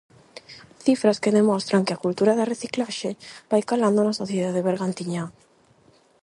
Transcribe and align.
Cifras 0.85 1.21
que 1.23 1.35
demostran 1.39 1.85
que 1.85 1.93
a 1.95 2.01
cultura 2.05 2.33
da 2.35 2.49
reciclaxe 2.53 3.11
vai 3.51 3.61
calando 3.69 3.99
na 4.03 4.17
sociedade 4.21 4.65
bergantiñá. 4.69 5.23